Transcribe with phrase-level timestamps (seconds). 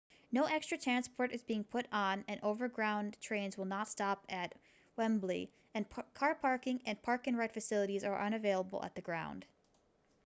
[0.31, 4.51] no extra transport is being put on and overground trains will not stop at
[4.95, 5.85] wembley and
[6.15, 9.45] car parking and park-and-ride facilities are unavailable at the ground